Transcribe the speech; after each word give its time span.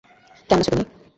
কেমন 0.49 0.61
আছো, 0.61 0.69
তুমি? 0.71 0.83